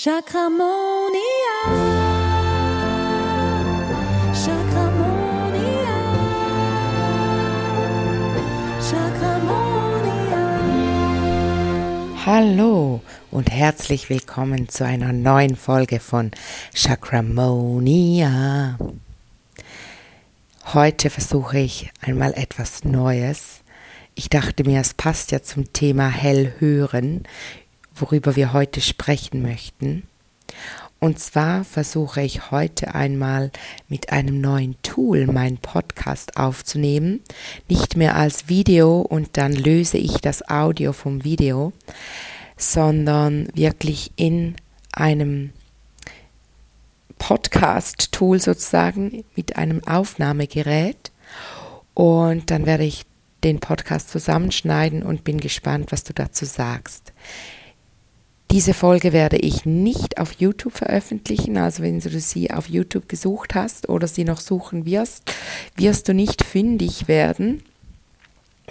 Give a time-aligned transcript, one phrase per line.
[0.00, 1.18] Chakramonia.
[4.32, 5.96] Chakramonia.
[8.80, 10.44] Chakramonia.
[12.24, 13.00] Hallo
[13.32, 16.30] und herzlich willkommen zu einer neuen Folge von
[16.72, 18.78] Chakramonia.
[20.74, 23.62] Heute versuche ich einmal etwas Neues.
[24.14, 27.24] Ich dachte mir, es passt ja zum Thema Hellhören,
[28.00, 30.04] worüber wir heute sprechen möchten.
[31.00, 33.52] Und zwar versuche ich heute einmal
[33.88, 37.20] mit einem neuen Tool meinen Podcast aufzunehmen.
[37.68, 41.72] Nicht mehr als Video und dann löse ich das Audio vom Video,
[42.56, 44.56] sondern wirklich in
[44.92, 45.52] einem
[47.18, 51.12] Podcast-Tool sozusagen mit einem Aufnahmegerät.
[51.94, 53.04] Und dann werde ich
[53.44, 57.12] den Podcast zusammenschneiden und bin gespannt, was du dazu sagst.
[58.50, 63.54] Diese Folge werde ich nicht auf YouTube veröffentlichen, also wenn du sie auf YouTube gesucht
[63.54, 65.34] hast oder sie noch suchen wirst,
[65.76, 67.62] wirst du nicht fündig werden,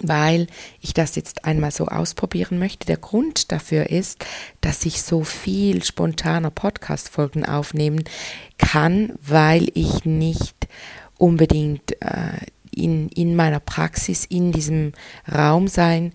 [0.00, 0.48] weil
[0.80, 2.88] ich das jetzt einmal so ausprobieren möchte.
[2.88, 4.26] Der Grund dafür ist,
[4.60, 8.02] dass ich so viel spontaner Podcast-Folgen aufnehmen
[8.58, 10.66] kann, weil ich nicht
[11.18, 14.92] unbedingt äh, in, in meiner Praxis in diesem
[15.32, 16.12] Raum sein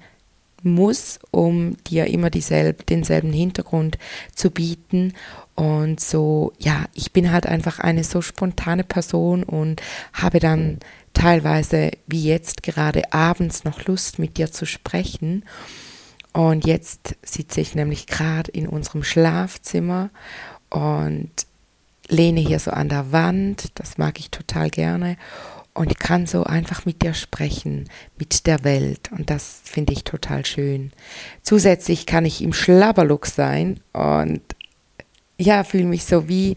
[0.63, 3.97] muss, um dir immer dieselbe, denselben Hintergrund
[4.35, 5.13] zu bieten.
[5.55, 9.81] Und so, ja, ich bin halt einfach eine so spontane Person und
[10.13, 10.79] habe dann
[11.13, 15.45] teilweise, wie jetzt gerade abends, noch Lust mit dir zu sprechen.
[16.33, 20.09] Und jetzt sitze ich nämlich gerade in unserem Schlafzimmer
[20.69, 21.29] und
[22.09, 23.71] lehne hier so an der Wand.
[23.75, 25.17] Das mag ich total gerne
[25.73, 30.45] und kann so einfach mit dir sprechen, mit der Welt und das finde ich total
[30.45, 30.91] schön.
[31.41, 34.41] Zusätzlich kann ich im Schlabberlook sein und
[35.39, 36.55] ja, fühle mich so wie,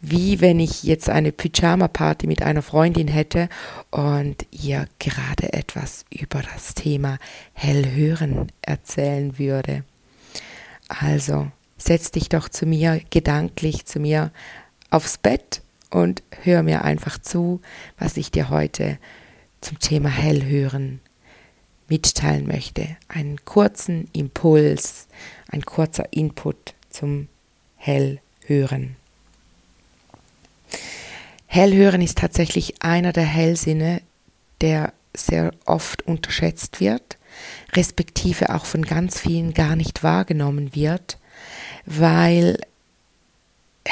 [0.00, 3.48] wie wenn ich jetzt eine Pyjama-Party mit einer Freundin hätte
[3.90, 7.18] und ihr gerade etwas über das Thema
[7.52, 9.84] Hellhören erzählen würde.
[10.88, 14.32] Also setz dich doch zu mir gedanklich zu mir
[14.90, 15.60] aufs Bett
[15.94, 17.60] und hör mir einfach zu,
[17.98, 18.98] was ich dir heute
[19.60, 21.00] zum Thema Hellhören
[21.88, 22.96] mitteilen möchte.
[23.06, 25.06] Einen kurzen Impuls,
[25.48, 27.28] ein kurzer Input zum
[27.76, 28.96] Hellhören.
[31.46, 34.02] Hellhören ist tatsächlich einer der Hellsinne,
[34.62, 37.18] der sehr oft unterschätzt wird,
[37.72, 41.18] respektive auch von ganz vielen gar nicht wahrgenommen wird,
[41.86, 42.58] weil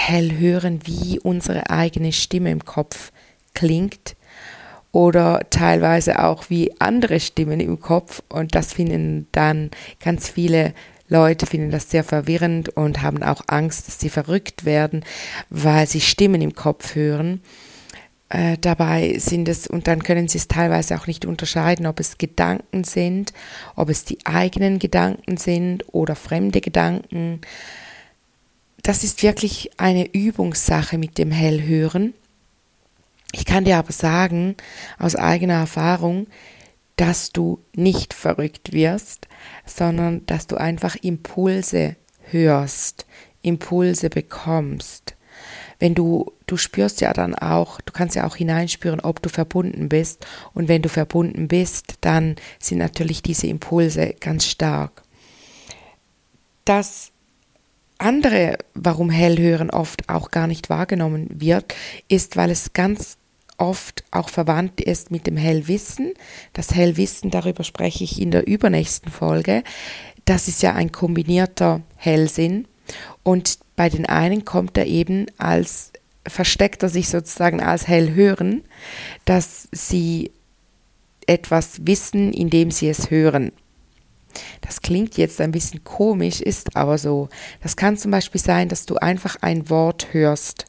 [0.08, 3.12] hell hören, wie unsere eigene Stimme im Kopf
[3.54, 4.16] klingt
[4.90, 9.70] oder teilweise auch wie andere Stimmen im Kopf und das finden dann
[10.00, 10.74] ganz viele
[11.08, 15.04] Leute finden das sehr verwirrend und haben auch Angst, dass sie verrückt werden,
[15.50, 17.42] weil sie Stimmen im Kopf hören.
[18.30, 22.16] Äh, dabei sind es, und dann können sie es teilweise auch nicht unterscheiden, ob es
[22.16, 23.34] Gedanken sind,
[23.76, 27.42] ob es die eigenen Gedanken sind oder fremde Gedanken
[28.82, 32.14] das ist wirklich eine Übungssache mit dem Hellhören.
[33.32, 34.56] Ich kann dir aber sagen,
[34.98, 36.26] aus eigener Erfahrung,
[36.96, 39.28] dass du nicht verrückt wirst,
[39.64, 41.96] sondern dass du einfach Impulse
[42.30, 43.06] hörst,
[43.40, 45.14] Impulse bekommst.
[45.78, 49.88] Wenn du, du spürst ja dann auch, du kannst ja auch hineinspüren, ob du verbunden
[49.88, 50.26] bist.
[50.54, 55.02] Und wenn du verbunden bist, dann sind natürlich diese Impulse ganz stark.
[56.64, 57.10] Das
[58.02, 61.74] andere, warum Hellhören oft auch gar nicht wahrgenommen wird,
[62.08, 63.16] ist, weil es ganz
[63.58, 66.14] oft auch verwandt ist mit dem Hellwissen.
[66.52, 69.62] Das Hellwissen, darüber spreche ich in der übernächsten Folge.
[70.24, 72.66] Das ist ja ein kombinierter Hellsinn.
[73.22, 75.92] Und bei den einen kommt er eben als,
[76.26, 78.62] versteckt er sich sozusagen als Hellhören,
[79.24, 80.32] dass sie
[81.26, 83.52] etwas wissen, indem sie es hören.
[84.62, 87.28] Das klingt jetzt ein bisschen komisch, ist aber so.
[87.62, 90.64] Das kann zum Beispiel sein, dass du einfach ein Wort hörst.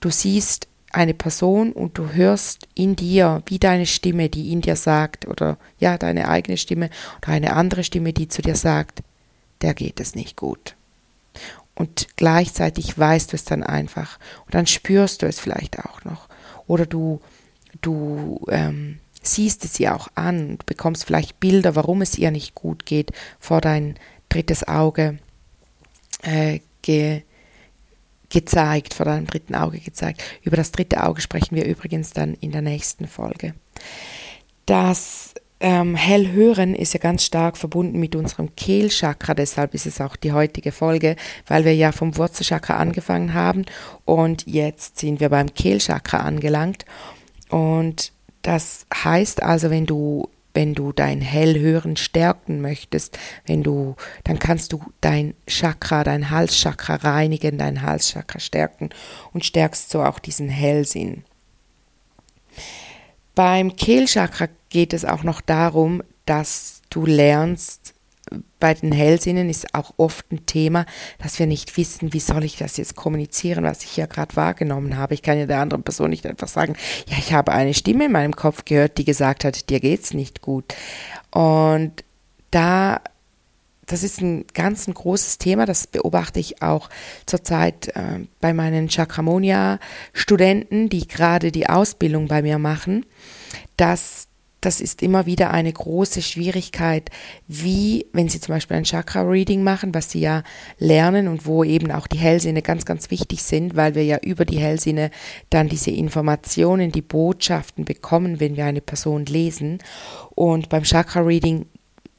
[0.00, 4.74] Du siehst eine Person und du hörst in dir, wie deine Stimme, die in dir
[4.74, 9.02] sagt, oder ja, deine eigene Stimme oder eine andere Stimme, die zu dir sagt,
[9.60, 10.74] der geht es nicht gut.
[11.74, 14.18] Und gleichzeitig weißt du es dann einfach.
[14.46, 16.28] Und dann spürst du es vielleicht auch noch.
[16.66, 17.20] Oder du,
[17.80, 22.54] du ähm, siehst es ihr auch an und bekommst vielleicht Bilder, warum es ihr nicht
[22.54, 23.96] gut geht, vor dein
[24.28, 25.18] drittes Auge
[26.22, 27.22] äh, ge,
[28.28, 30.22] gezeigt, vor deinem dritten Auge gezeigt.
[30.42, 33.54] Über das dritte Auge sprechen wir übrigens dann in der nächsten Folge.
[34.66, 40.00] Das ähm, hell hören ist ja ganz stark verbunden mit unserem Kehlchakra, deshalb ist es
[40.00, 43.66] auch die heutige Folge, weil wir ja vom Wurzelchakra angefangen haben
[44.06, 46.86] und jetzt sind wir beim Kehlchakra angelangt.
[47.50, 53.94] Und das heißt also, wenn du wenn du dein Hellhören stärken möchtest, wenn du,
[54.24, 58.90] dann kannst du dein Chakra, dein Halschakra reinigen, dein Halschakra stärken
[59.32, 61.24] und stärkst so auch diesen Hellsinn.
[63.34, 67.94] Beim Kehlchakra geht es auch noch darum, dass du lernst,
[68.58, 70.86] bei den Hellsinnen ist auch oft ein Thema,
[71.18, 74.96] dass wir nicht wissen, wie soll ich das jetzt kommunizieren, was ich hier gerade wahrgenommen
[74.96, 75.14] habe.
[75.14, 76.76] Ich kann ja der anderen Person nicht einfach sagen,
[77.08, 80.42] ja, ich habe eine Stimme in meinem Kopf gehört, die gesagt hat, dir geht's nicht
[80.42, 80.74] gut.
[81.30, 82.04] Und
[82.50, 83.00] da
[83.90, 86.88] das ist ein ganz ein großes Thema, das beobachte ich auch
[87.26, 93.04] zurzeit äh, bei meinen Chakramonia-Studenten, die gerade die Ausbildung bei mir machen,
[93.76, 94.28] dass
[94.60, 97.10] das ist immer wieder eine große Schwierigkeit,
[97.48, 100.42] wie, wenn Sie zum Beispiel ein Chakra-Reading machen, was Sie ja
[100.78, 104.44] lernen und wo eben auch die Hellsinne ganz, ganz wichtig sind, weil wir ja über
[104.44, 105.10] die Hellsinne
[105.48, 109.78] dann diese Informationen, die Botschaften bekommen, wenn wir eine Person lesen.
[110.34, 111.66] Und beim Chakra-Reading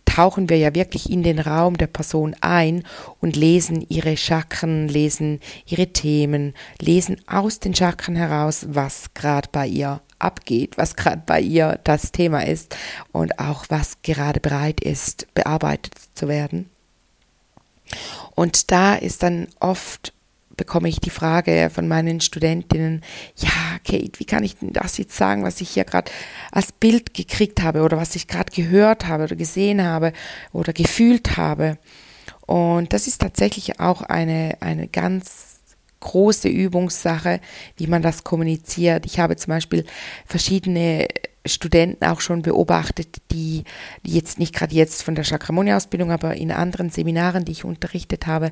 [0.05, 2.83] tauchen wir ja wirklich in den Raum der Person ein
[3.19, 9.67] und lesen ihre Chakren, lesen ihre Themen, lesen aus den Chakren heraus, was gerade bei
[9.67, 12.75] ihr abgeht, was gerade bei ihr das Thema ist
[13.11, 16.69] und auch was gerade bereit ist, bearbeitet zu werden.
[18.35, 20.13] Und da ist dann oft
[20.57, 23.01] bekomme ich die Frage von meinen Studentinnen,
[23.37, 23.49] ja,
[23.83, 26.11] Kate, wie kann ich denn das jetzt sagen, was ich hier gerade
[26.51, 30.13] als Bild gekriegt habe oder was ich gerade gehört habe oder gesehen habe
[30.53, 31.79] oder gefühlt habe.
[32.45, 35.60] Und das ist tatsächlich auch eine, eine ganz
[36.01, 37.39] große Übungssache,
[37.77, 39.05] wie man das kommuniziert.
[39.05, 39.85] Ich habe zum Beispiel
[40.25, 41.07] verschiedene
[41.45, 43.63] Studenten auch schon beobachtet, die,
[44.03, 48.51] jetzt nicht gerade jetzt von der Chakramonia-Ausbildung, aber in anderen Seminaren, die ich unterrichtet habe,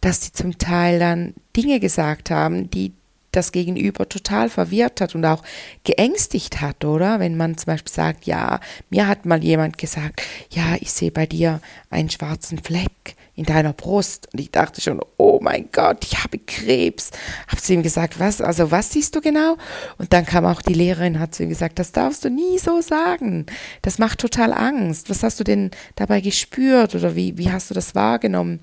[0.00, 2.92] dass sie zum Teil dann Dinge gesagt haben, die
[3.32, 5.42] das Gegenüber total verwirrt hat und auch
[5.84, 7.20] geängstigt hat, oder?
[7.20, 8.60] Wenn man zum Beispiel sagt, ja,
[8.90, 11.60] mir hat mal jemand gesagt, ja, ich sehe bei dir
[11.90, 14.28] einen schwarzen Fleck in deiner Brust.
[14.32, 17.12] Und ich dachte schon, oh mein Gott, ich habe Krebs.
[17.46, 19.56] Habe zu ihm gesagt, was, also was siehst du genau?
[19.96, 22.80] Und dann kam auch die Lehrerin, hat zu ihm gesagt, das darfst du nie so
[22.80, 23.46] sagen.
[23.82, 25.08] Das macht total Angst.
[25.08, 28.58] Was hast du denn dabei gespürt oder wie, wie hast du das wahrgenommen?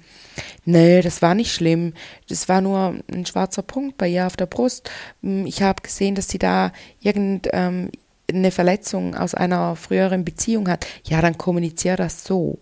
[0.65, 1.93] Nee, das war nicht schlimm.
[2.27, 4.91] Das war nur ein schwarzer Punkt bei ihr auf der Brust.
[5.23, 7.91] Hm, ich habe gesehen, dass sie da irgendeine
[8.29, 10.85] ähm, Verletzung aus einer früheren Beziehung hat.
[11.05, 12.59] Ja, dann kommuniziere das so.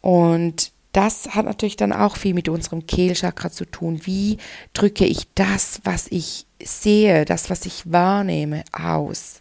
[0.00, 4.00] Und das hat natürlich dann auch viel mit unserem Kehlchakra zu tun.
[4.02, 4.38] Wie
[4.72, 9.38] drücke ich das, was ich sehe, das, was ich wahrnehme, aus?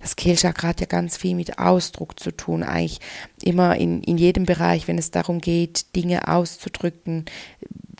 [0.00, 3.00] Das Kehlchakra hat ja ganz viel mit Ausdruck zu tun, eigentlich
[3.42, 7.26] immer in, in jedem Bereich, wenn es darum geht, Dinge auszudrücken,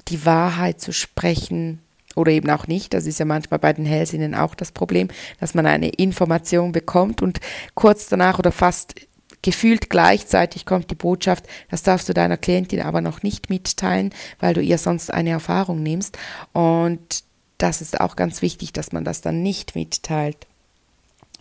[0.09, 1.81] die Wahrheit zu sprechen,
[2.15, 2.95] oder eben auch nicht.
[2.95, 5.09] Das ist ja manchmal bei den Hellsinnen auch das Problem,
[5.41, 7.41] dass man eine Information bekommt und
[7.75, 8.95] kurz danach oder fast
[9.44, 14.55] Gefühlt gleichzeitig kommt die Botschaft, das darfst du deiner Klientin aber noch nicht mitteilen, weil
[14.55, 16.17] du ihr sonst eine Erfahrung nimmst.
[16.55, 17.25] Und
[17.58, 20.46] das ist auch ganz wichtig, dass man das dann nicht mitteilt.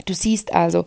[0.05, 0.85] Du siehst also,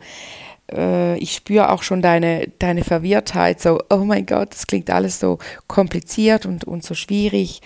[0.71, 5.19] äh, ich spüre auch schon deine, deine Verwirrtheit, so, oh mein Gott, das klingt alles
[5.19, 7.63] so kompliziert und, und so schwierig.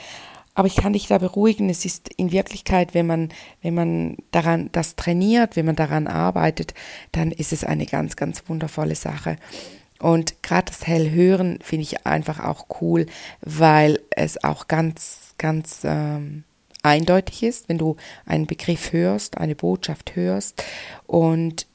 [0.55, 3.29] Aber ich kann dich da beruhigen, es ist in Wirklichkeit, wenn man,
[3.63, 6.75] wenn man daran das trainiert, wenn man daran arbeitet,
[7.13, 9.37] dann ist es eine ganz, ganz wundervolle Sache.
[10.01, 13.07] Und gerade das Hellhören finde ich einfach auch cool,
[13.43, 16.45] weil es auch ganz, ganz ähm,
[16.83, 20.65] eindeutig ist, wenn du einen Begriff hörst, eine Botschaft hörst
[21.07, 21.67] und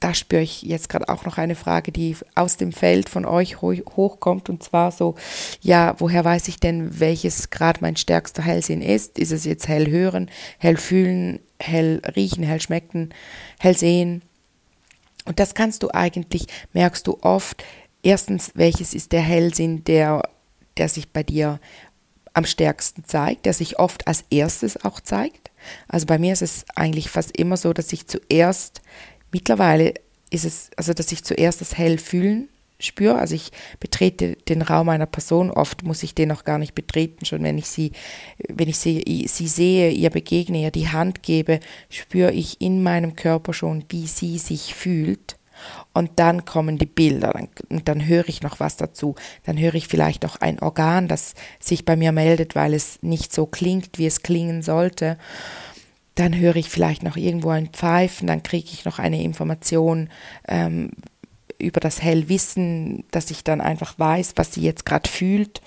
[0.00, 3.60] da spüre ich jetzt gerade auch noch eine Frage, die aus dem Feld von euch
[3.60, 5.14] hochkommt und zwar so,
[5.60, 9.18] ja, woher weiß ich denn, welches gerade mein stärkster Hellsinn ist?
[9.18, 13.10] Ist es jetzt hell hören, hell fühlen, hell riechen, hell schmecken,
[13.58, 14.22] hell sehen?
[15.26, 17.62] Und das kannst du eigentlich, merkst du oft,
[18.02, 20.22] erstens, welches ist der Hellsinn, der,
[20.78, 21.60] der sich bei dir
[22.32, 25.50] am stärksten zeigt, der sich oft als erstes auch zeigt.
[25.88, 28.80] Also bei mir ist es eigentlich fast immer so, dass ich zuerst
[29.32, 29.94] Mittlerweile
[30.30, 33.18] ist es, also dass ich zuerst das Hellfühlen spüre.
[33.18, 37.24] Also ich betrete den Raum einer Person, oft muss ich den noch gar nicht betreten,
[37.24, 37.92] schon wenn ich sie,
[38.48, 43.16] wenn ich sie, sie sehe, ihr begegne, ihr die Hand gebe, spüre ich in meinem
[43.16, 45.36] Körper schon, wie sie sich fühlt.
[45.92, 49.14] Und dann kommen die Bilder dann, und dann höre ich noch was dazu.
[49.44, 53.34] Dann höre ich vielleicht auch ein Organ, das sich bei mir meldet, weil es nicht
[53.34, 55.18] so klingt, wie es klingen sollte
[56.20, 60.10] dann höre ich vielleicht noch irgendwo ein Pfeifen, dann kriege ich noch eine Information,
[60.46, 60.90] ähm,
[61.58, 65.60] über das Hellwissen, dass ich dann einfach weiß, was sie jetzt gerade fühlt.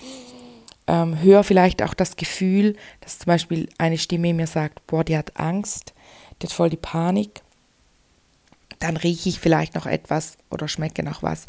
[0.86, 5.16] Ähm, höre vielleicht auch das Gefühl, dass zum Beispiel eine Stimme mir sagt, boah, die
[5.16, 5.94] hat Angst,
[6.40, 7.42] die hat voll die Panik.
[8.78, 11.46] Dann rieche ich vielleicht noch etwas oder schmecke noch was.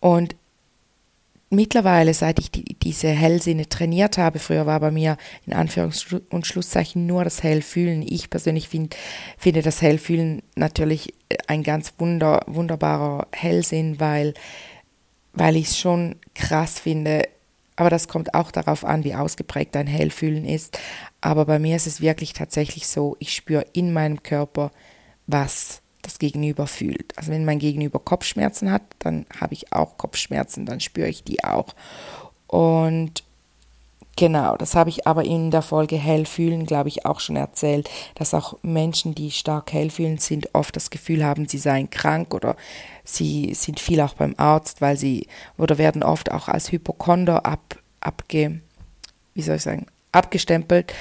[0.00, 0.36] Und
[1.52, 5.16] mittlerweile, seit ich die, diese Hellsinne trainiert habe, früher war bei mir
[5.46, 8.02] in Anführungs- und Schlusszeichen nur das Hellfühlen.
[8.02, 8.96] Ich persönlich find,
[9.36, 11.14] finde das Hellfühlen natürlich
[11.46, 14.34] ein ganz wunder, wunderbarer Hellsinn, weil,
[15.34, 17.28] weil ich es schon krass finde.
[17.76, 20.78] Aber das kommt auch darauf an, wie ausgeprägt dein Hellfühlen ist.
[21.20, 24.70] Aber bei mir ist es wirklich tatsächlich so, ich spüre in meinem Körper,
[25.26, 27.16] was das Gegenüber fühlt.
[27.16, 31.44] Also wenn mein Gegenüber Kopfschmerzen hat, dann habe ich auch Kopfschmerzen, dann spüre ich die
[31.44, 31.74] auch.
[32.48, 33.22] Und
[34.16, 38.34] genau, das habe ich aber in der Folge Hellfühlen, glaube ich, auch schon erzählt, dass
[38.34, 42.56] auch Menschen, die stark hellfühlen sind, oft das Gefühl haben, sie seien krank oder
[43.04, 47.78] sie sind viel auch beim Arzt, weil sie oder werden oft auch als Hypochonder ab,
[48.00, 48.60] abge,
[49.34, 50.92] wie soll ich sagen, abgestempelt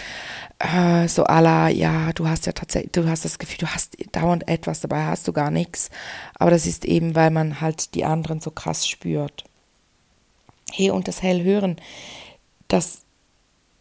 [0.61, 4.47] äh, so la, ja, du hast ja tatsächlich, du hast das Gefühl, du hast dauernd
[4.47, 5.89] etwas, dabei hast du gar nichts.
[6.35, 9.43] Aber das ist eben, weil man halt die anderen so krass spürt.
[10.71, 11.77] Hey, und das Hellhören,
[12.67, 13.01] das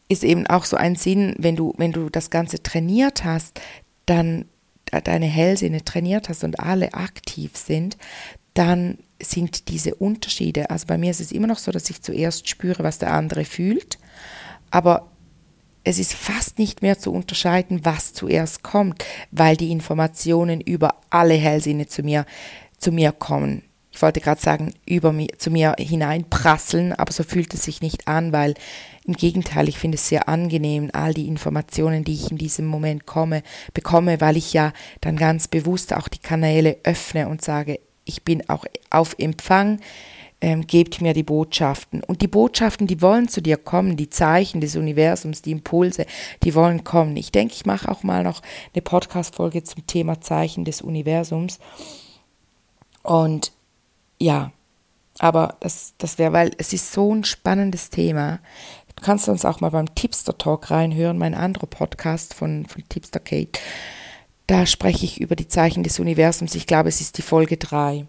[0.09, 3.61] ist eben auch so ein Sinn, wenn du, wenn du das Ganze trainiert hast,
[4.07, 4.47] dann
[5.05, 7.97] deine Hellsinne trainiert hast und alle aktiv sind,
[8.55, 12.49] dann sind diese Unterschiede, also bei mir ist es immer noch so, dass ich zuerst
[12.49, 13.99] spüre, was der andere fühlt,
[14.73, 15.11] aber
[15.85, 21.35] es ist fast nicht mehr zu unterscheiden, was zuerst kommt, weil die Informationen über alle
[21.35, 22.27] Hellsinne zu mir,
[22.79, 23.63] zu mir kommen.
[23.93, 28.07] Ich wollte gerade sagen, über mir, zu mir hineinprasseln, aber so fühlt es sich nicht
[28.07, 28.55] an, weil
[29.05, 33.07] im Gegenteil, ich finde es sehr angenehm, all die Informationen, die ich in diesem Moment
[33.07, 33.43] komme,
[33.75, 38.49] bekomme, weil ich ja dann ganz bewusst auch die Kanäle öffne und sage, ich bin
[38.49, 39.81] auch auf Empfang,
[40.41, 42.03] ähm, gebt mir die Botschaften.
[42.03, 46.07] Und die Botschaften, die wollen zu dir kommen, die Zeichen des Universums, die Impulse,
[46.43, 47.17] die wollen kommen.
[47.17, 48.43] Ich denke, ich mache auch mal noch
[48.75, 51.59] eine Podcast-Folge zum Thema Zeichen des Universums.
[53.03, 53.53] Und
[54.19, 54.53] ja,
[55.19, 58.41] aber das, das wäre, weil es ist so ein spannendes Thema.
[58.97, 63.21] Du kannst uns auch mal beim Tipster Talk reinhören, mein anderer Podcast von, von Tipster
[63.21, 63.61] Kate.
[64.47, 66.55] Da spreche ich über die Zeichen des Universums.
[66.55, 68.07] Ich glaube, es ist die Folge 3.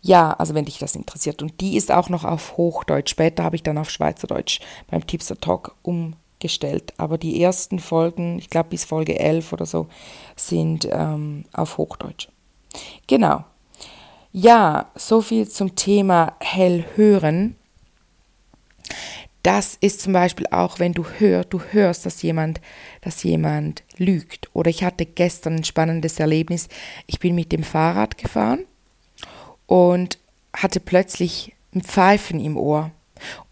[0.00, 1.42] Ja, also wenn dich das interessiert.
[1.42, 3.10] Und die ist auch noch auf Hochdeutsch.
[3.10, 6.92] Später habe ich dann auf Schweizerdeutsch beim Tipster Talk umgestellt.
[6.98, 9.88] Aber die ersten Folgen, ich glaube bis Folge 11 oder so,
[10.36, 12.28] sind ähm, auf Hochdeutsch.
[13.06, 13.44] Genau.
[14.32, 17.56] Ja, so viel zum Thema Hellhören.
[19.42, 22.60] Das ist zum Beispiel auch, wenn du hörst, du hörst, dass jemand,
[23.02, 24.50] dass jemand lügt.
[24.54, 26.68] Oder ich hatte gestern ein spannendes Erlebnis.
[27.06, 28.64] Ich bin mit dem Fahrrad gefahren
[29.66, 30.18] und
[30.54, 32.90] hatte plötzlich ein Pfeifen im Ohr.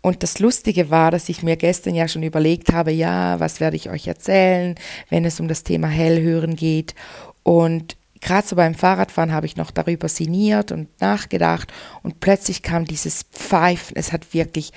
[0.00, 3.76] Und das Lustige war, dass ich mir gestern ja schon überlegt habe, ja, was werde
[3.76, 4.74] ich euch erzählen,
[5.08, 6.94] wenn es um das Thema Hellhören geht.
[7.42, 12.84] Und gerade so beim Fahrradfahren habe ich noch darüber sinniert und nachgedacht und plötzlich kam
[12.84, 13.96] dieses Pfeifen.
[13.96, 14.72] Es hat wirklich,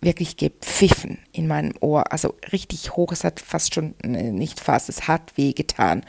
[0.00, 2.12] wirklich gepfiffen in meinem Ohr.
[2.12, 3.12] Also richtig hoch.
[3.12, 6.04] Es hat fast schon, nicht fast, es hat wehgetan.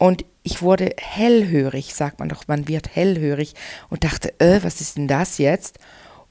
[0.00, 3.52] Und ich wurde hellhörig, sagt man doch, man wird hellhörig
[3.90, 5.78] und dachte, äh, was ist denn das jetzt?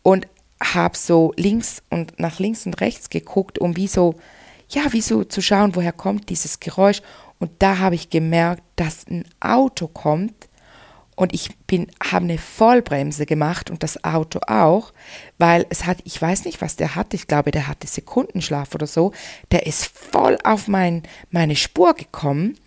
[0.01, 0.27] Und
[0.59, 4.15] habe so links und nach links und rechts geguckt, um wie so,
[4.69, 7.03] ja, wie zu schauen, woher kommt dieses Geräusch.
[7.37, 10.49] Und da habe ich gemerkt, dass ein Auto kommt
[11.15, 14.93] und ich bin, habe eine Vollbremse gemacht und das Auto auch,
[15.37, 18.87] weil es hat, ich weiß nicht, was der hatte, ich glaube, der hatte Sekundenschlaf oder
[18.87, 19.13] so,
[19.51, 22.57] der ist voll auf mein, meine Spur gekommen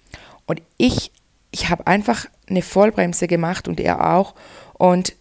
[0.52, 1.10] und ich,
[1.50, 4.34] ich habe einfach eine Vollbremse gemacht und er auch.
[4.74, 5.14] Und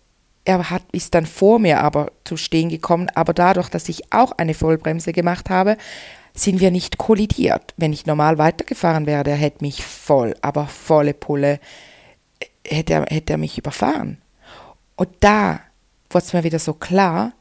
[0.43, 3.09] er hat, ist dann vor mir aber zu stehen gekommen.
[3.15, 5.77] Aber dadurch, dass ich auch eine Vollbremse gemacht habe,
[6.33, 7.73] sind wir nicht kollidiert.
[7.77, 11.61] Wenn ich normal weitergefahren wäre, der hätte mich voll, aber volle Pulle,
[12.67, 14.17] hätte er, hätte er mich überfahren.
[14.97, 15.61] Und da
[16.09, 17.31] wurde es mir wieder so klar,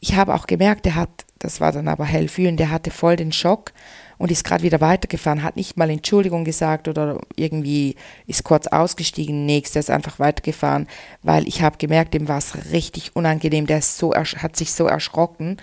[0.00, 3.16] ich habe auch gemerkt, er hat, das war dann aber hell fühlen, der hatte voll
[3.16, 3.72] den Schock
[4.18, 9.46] und ist gerade wieder weitergefahren, hat nicht mal Entschuldigung gesagt oder irgendwie ist kurz ausgestiegen,
[9.46, 10.86] nichts, der ist einfach weitergefahren,
[11.22, 14.86] weil ich habe gemerkt, dem war es richtig unangenehm, der ist so, hat sich so
[14.86, 15.58] erschrocken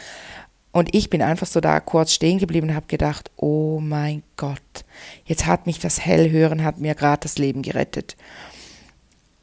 [0.71, 4.85] und ich bin einfach so da kurz stehen geblieben und habe gedacht, oh mein Gott,
[5.25, 8.15] jetzt hat mich das Hellhören, hat mir gerade das Leben gerettet.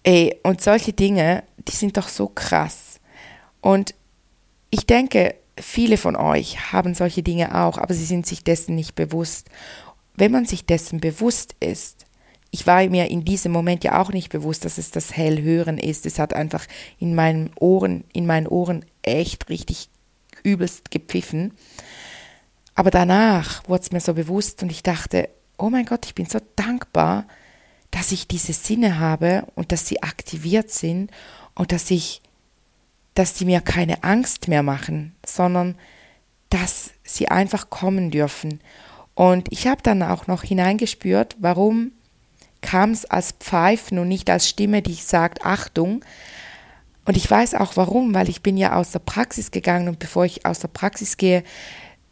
[0.04, 2.98] Ey, und solche Dinge, die sind doch so krass.
[3.60, 3.94] Und
[4.70, 8.94] ich denke, viele von euch haben solche Dinge auch, aber sie sind sich dessen nicht
[8.94, 9.48] bewusst.
[10.16, 12.06] Wenn man sich dessen bewusst ist,
[12.50, 16.06] ich war mir in diesem Moment ja auch nicht bewusst, dass es das Hellhören ist.
[16.06, 16.66] Es hat einfach
[16.98, 19.90] in meinen Ohren, in meinen Ohren echt richtig
[20.42, 21.52] übelst gepfiffen.
[22.74, 26.26] Aber danach wurde es mir so bewusst und ich dachte, oh mein Gott, ich bin
[26.26, 27.26] so dankbar,
[27.90, 31.10] dass ich diese Sinne habe und dass sie aktiviert sind
[31.54, 32.22] und dass ich,
[33.14, 35.76] dass die mir keine Angst mehr machen, sondern
[36.50, 38.60] dass sie einfach kommen dürfen.
[39.14, 41.92] Und ich habe dann auch noch hineingespürt, warum
[42.60, 46.04] kam es als Pfeifen und nicht als Stimme, die sagt Achtung.
[47.04, 50.24] Und ich weiß auch warum, weil ich bin ja aus der Praxis gegangen und bevor
[50.24, 51.42] ich aus der Praxis gehe,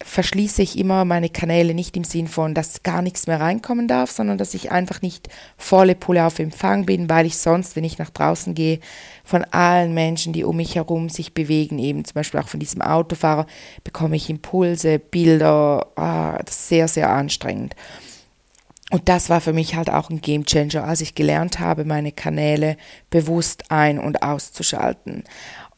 [0.02, 4.10] verschließe ich immer meine Kanäle nicht im Sinn von, dass gar nichts mehr reinkommen darf,
[4.10, 7.98] sondern dass ich einfach nicht volle Pulle auf Empfang bin, weil ich sonst, wenn ich
[7.98, 8.80] nach draußen gehe,
[9.26, 12.80] von allen Menschen, die um mich herum sich bewegen, eben zum Beispiel auch von diesem
[12.80, 13.46] Autofahrer,
[13.82, 17.74] bekomme ich Impulse, Bilder, ah, das ist sehr, sehr anstrengend.
[18.92, 22.12] Und das war für mich halt auch ein Game Changer, als ich gelernt habe, meine
[22.12, 22.76] Kanäle
[23.10, 25.24] bewusst ein- und auszuschalten.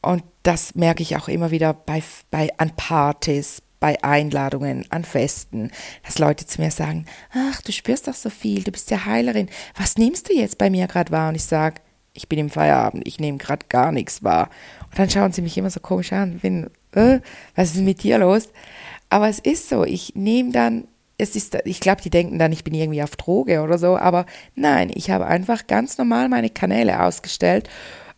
[0.02, 5.70] Und das merke ich auch immer wieder bei, bei an Partys, bei Einladungen, an Festen,
[6.04, 9.48] dass Leute zu mir sagen, ach, du spürst doch so viel, du bist ja Heilerin,
[9.74, 11.30] was nimmst du jetzt bei mir gerade wahr?
[11.30, 11.80] Und ich sage,
[12.18, 14.50] ich bin im Feierabend, ich nehme gerade gar nichts wahr.
[14.90, 17.20] Und dann schauen sie mich immer so komisch an, bin, äh,
[17.54, 18.48] was ist mit dir los?
[19.08, 22.64] Aber es ist so, ich nehme dann, es ist, ich glaube, die denken dann, ich
[22.64, 27.02] bin irgendwie auf Droge oder so, aber nein, ich habe einfach ganz normal meine Kanäle
[27.02, 27.68] ausgestellt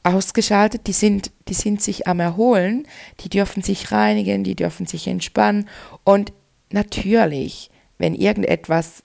[0.02, 2.86] ausgeschaltet, die sind, die sind sich am Erholen,
[3.20, 5.68] die dürfen sich reinigen, die dürfen sich entspannen.
[6.04, 6.32] Und
[6.72, 9.02] natürlich, wenn irgendetwas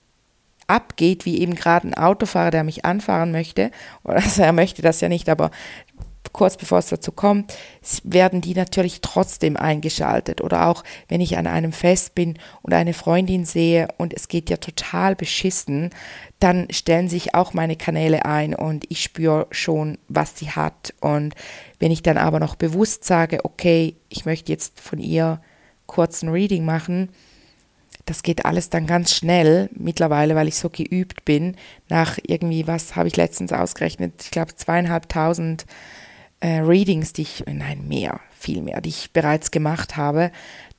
[0.66, 3.70] abgeht, wie eben gerade ein Autofahrer, der mich anfahren möchte,
[4.04, 5.50] oder also er möchte das ja nicht, aber
[6.36, 7.56] kurz bevor es dazu kommt,
[8.04, 10.42] werden die natürlich trotzdem eingeschaltet.
[10.42, 14.50] Oder auch wenn ich an einem Fest bin und eine Freundin sehe und es geht
[14.50, 15.90] ja total beschissen,
[16.38, 20.92] dann stellen sich auch meine Kanäle ein und ich spüre schon, was sie hat.
[21.00, 21.34] Und
[21.78, 25.40] wenn ich dann aber noch bewusst sage, okay, ich möchte jetzt von ihr
[25.86, 27.08] kurz ein Reading machen,
[28.06, 31.56] das geht alles dann ganz schnell mittlerweile, weil ich so geübt bin.
[31.88, 34.14] Nach irgendwie, was habe ich letztens ausgerechnet?
[34.22, 35.66] Ich glaube zweieinhalbtausend
[36.40, 40.30] äh, Readings, die ich, nein, mehr, viel mehr, die ich bereits gemacht habe,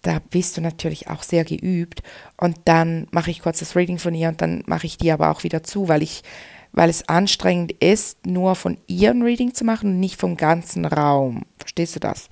[0.04, 2.02] da bist du natürlich auch sehr geübt.
[2.38, 5.30] Und dann mache ich kurz das Reading von ihr und dann mache ich die aber
[5.30, 6.24] auch wieder zu, weil ich,
[6.72, 10.86] weil es anstrengend ist, nur von ihr ein Reading zu machen und nicht vom ganzen
[10.86, 11.44] Raum.
[11.58, 12.30] Verstehst du das?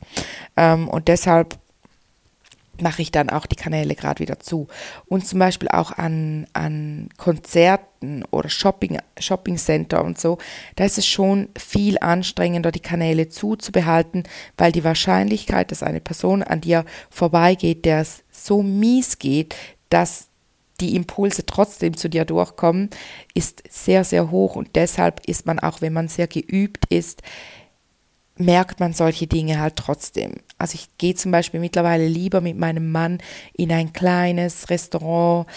[0.55, 1.57] Ähm, und deshalb
[2.81, 4.67] mache ich dann auch die Kanäle gerade wieder zu.
[5.05, 10.37] Und zum Beispiel auch an, an Konzerten oder Shopping, Shopping Center und so,
[10.75, 14.23] da ist es schon viel anstrengender, die Kanäle zuzubehalten,
[14.57, 19.55] weil die Wahrscheinlichkeit, dass eine Person an dir vorbeigeht, der es so mies geht,
[19.89, 20.27] dass
[20.81, 22.89] die Impulse trotzdem zu dir durchkommen,
[23.33, 27.21] ist sehr, sehr hoch und deshalb ist man auch, wenn man sehr geübt ist,
[28.37, 30.33] merkt man solche Dinge halt trotzdem.
[30.57, 33.19] Also ich gehe zum Beispiel mittlerweile lieber mit meinem Mann
[33.53, 35.47] in ein kleines Restaurant,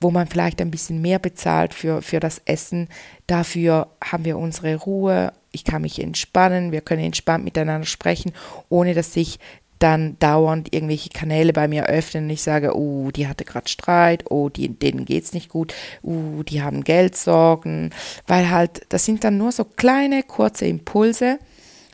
[0.00, 2.88] wo man vielleicht ein bisschen mehr bezahlt für, für das Essen.
[3.26, 8.32] Dafür haben wir unsere Ruhe, ich kann mich entspannen, wir können entspannt miteinander sprechen,
[8.68, 9.38] ohne dass sich
[9.78, 14.24] dann dauernd irgendwelche Kanäle bei mir öffnen und ich sage, oh, die hatte gerade Streit,
[14.30, 17.90] oh, die, denen geht's nicht gut, oh, die haben Geldsorgen,
[18.26, 21.38] weil halt, das sind dann nur so kleine, kurze Impulse,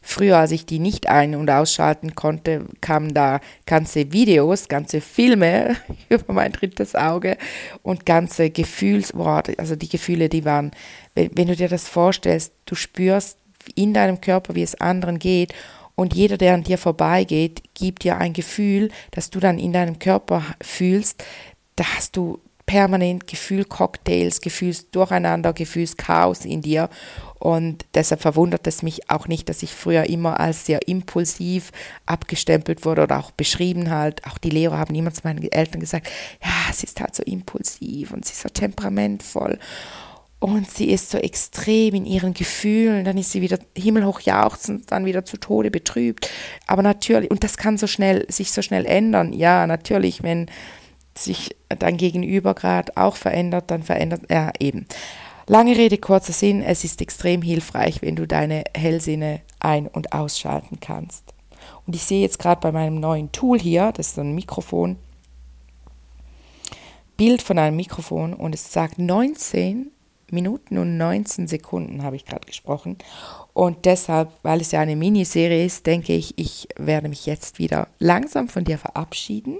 [0.06, 5.76] Früher, als ich die nicht ein- und ausschalten konnte, kamen da ganze Videos, ganze Filme
[6.10, 7.38] über mein drittes Auge
[7.82, 9.54] und ganze Gefühlsworte.
[9.58, 10.72] Also die Gefühle, die waren,
[11.14, 13.38] wenn du dir das vorstellst, du spürst
[13.74, 15.54] in deinem Körper, wie es anderen geht
[15.94, 19.98] und jeder, der an dir vorbeigeht, gibt dir ein Gefühl, das du dann in deinem
[19.98, 21.24] Körper fühlst.
[21.76, 26.88] Da hast du permanent Gefühlcocktails, Gefühlsdurcheinander, Gefühlschaos in dir.
[27.44, 31.72] Und deshalb verwundert es mich auch nicht, dass ich früher immer als sehr impulsiv
[32.06, 34.26] abgestempelt wurde oder auch beschrieben halt.
[34.26, 36.08] Auch die Lehrer haben immer zu meinen Eltern gesagt,
[36.42, 39.58] ja, sie ist halt so impulsiv und sie ist so temperamentvoll.
[40.38, 45.04] Und sie ist so extrem in ihren Gefühlen, dann ist sie wieder himmelhoch jauchzend, dann
[45.04, 46.30] wieder zu Tode betrübt.
[46.66, 49.34] Aber natürlich, und das kann so schnell, sich so schnell ändern.
[49.34, 50.46] Ja, natürlich, wenn
[51.14, 54.86] sich dein Gegenüber gerade auch verändert, dann verändert er eben.
[55.46, 60.80] Lange Rede, kurzer Sinn, es ist extrem hilfreich, wenn du deine Hellsinne ein- und ausschalten
[60.80, 61.34] kannst.
[61.86, 64.96] Und ich sehe jetzt gerade bei meinem neuen Tool hier, das ist ein Mikrofon,
[67.18, 69.90] Bild von einem Mikrofon und es sagt 19
[70.30, 72.96] Minuten und 19 Sekunden habe ich gerade gesprochen.
[73.52, 77.88] Und deshalb, weil es ja eine Miniserie ist, denke ich, ich werde mich jetzt wieder
[77.98, 79.58] langsam von dir verabschieden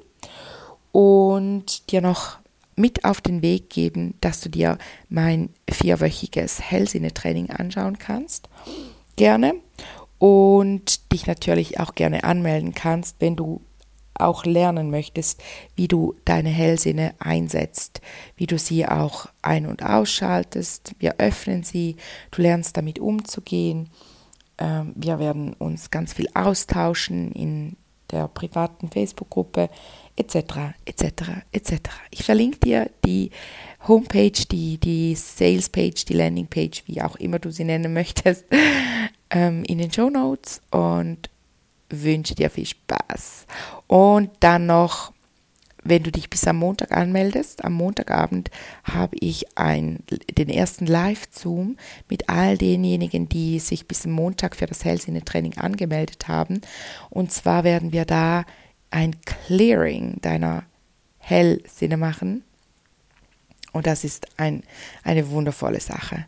[0.92, 2.38] und dir noch
[2.76, 8.48] mit auf den Weg geben, dass du dir mein vierwöchiges Hellsinne-Training anschauen kannst.
[9.16, 9.54] Gerne.
[10.18, 13.60] Und dich natürlich auch gerne anmelden kannst, wenn du
[14.14, 15.42] auch lernen möchtest,
[15.74, 18.00] wie du deine Hellsinne einsetzt,
[18.36, 20.94] wie du sie auch ein- und ausschaltest.
[20.98, 21.96] Wir öffnen sie,
[22.30, 23.90] du lernst damit umzugehen.
[24.58, 27.76] Ähm, wir werden uns ganz viel austauschen in
[28.10, 29.68] der privaten Facebook-Gruppe
[30.16, 30.74] etc.
[30.84, 31.04] etc.
[31.52, 31.72] etc.
[32.10, 33.30] Ich verlinke dir die
[33.86, 38.46] Homepage, die, die Sales-Page, die Landing-Page, wie auch immer du sie nennen möchtest,
[39.30, 41.28] ähm, in den Show Notes und
[41.90, 43.46] wünsche dir viel Spaß.
[43.86, 45.12] Und dann noch,
[45.82, 48.50] wenn du dich bis am Montag anmeldest, am Montagabend
[48.84, 50.02] habe ich ein,
[50.38, 51.76] den ersten Live-Zoom
[52.08, 56.62] mit all denjenigen, die sich bis Montag für das Hellsinne-Training angemeldet haben.
[57.10, 58.44] Und zwar werden wir da
[58.94, 60.62] ein Clearing deiner
[61.18, 62.44] Hellsinne machen.
[63.72, 64.62] Und das ist ein,
[65.02, 66.26] eine wundervolle Sache.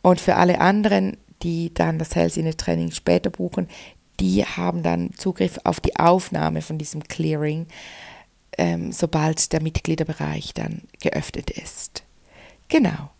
[0.00, 3.68] Und für alle anderen, die dann das Hellsinne-Training später buchen,
[4.20, 7.66] die haben dann Zugriff auf die Aufnahme von diesem Clearing,
[8.56, 12.04] ähm, sobald der Mitgliederbereich dann geöffnet ist.
[12.68, 13.10] Genau.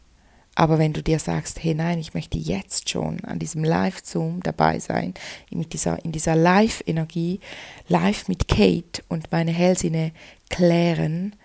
[0.59, 4.81] Aber wenn du dir sagst, hey nein, ich möchte jetzt schon an diesem Live-Zoom dabei
[4.81, 5.15] sein,
[5.53, 7.39] mit dieser, in dieser Live-Energie,
[7.87, 10.11] live mit Kate und meine Hellsinne
[10.51, 11.37] klären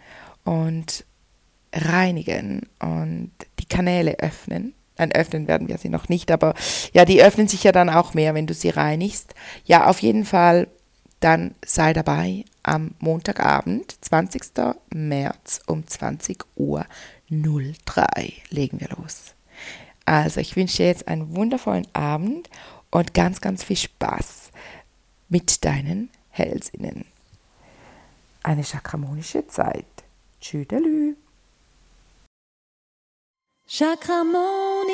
[0.46, 1.06] und
[1.72, 6.56] reinigen und die Kanäle öffnen, Nein, öffnen werden wir sie noch nicht, aber
[6.94, 9.36] ja, die öffnen sich ja dann auch mehr, wenn du sie reinigst.
[9.66, 10.68] Ja, auf jeden Fall,
[11.20, 14.42] dann sei dabei am Montagabend, 20.
[14.92, 16.86] März um 20 Uhr
[17.42, 19.34] 03 legen wir los.
[20.06, 22.50] Also, ich wünsche dir jetzt einen wundervollen Abend
[22.92, 24.52] und ganz, ganz viel Spaß
[25.30, 27.06] mit deinen Hellsinnen.
[28.44, 29.86] Eine chakramonische Zeit.
[30.42, 31.16] Tschüdelü.
[33.66, 34.94] Chakramonie.